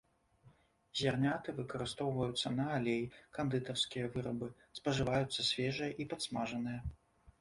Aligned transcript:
Зярняты 1.01 1.49
выкарыстоўваюцца 1.59 2.47
на 2.55 2.65
алей, 2.77 3.03
кандытарскія 3.41 4.09
вырабы, 4.15 4.49
спажываюцца 4.81 5.39
свежыя 5.51 5.91
і 6.01 6.13
падсмажаныя. 6.15 6.79